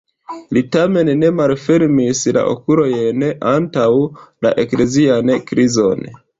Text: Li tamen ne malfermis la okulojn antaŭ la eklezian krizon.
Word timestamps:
Li 0.55 0.61
tamen 0.75 1.11
ne 1.23 1.29
malfermis 1.39 2.23
la 2.39 2.43
okulojn 2.55 3.29
antaŭ 3.53 3.87
la 4.47 4.57
eklezian 4.67 5.37
krizon. 5.53 6.07